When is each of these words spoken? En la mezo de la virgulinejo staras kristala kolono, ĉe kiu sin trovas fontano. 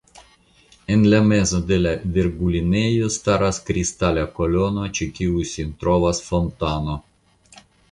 En 0.93 1.01
la 1.13 1.17
mezo 1.31 1.59
de 1.71 1.77
la 1.81 1.91
virgulinejo 2.15 3.11
staras 3.17 3.61
kristala 3.69 4.25
kolono, 4.41 4.89
ĉe 5.01 5.11
kiu 5.21 5.47
sin 5.53 5.79
trovas 5.85 6.25
fontano. 6.33 6.99